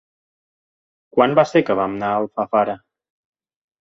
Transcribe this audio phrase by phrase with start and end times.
[1.17, 2.77] Quan va ser que vam anar a Alfafara?